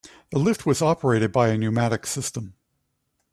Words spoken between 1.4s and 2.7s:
a pneumatic system.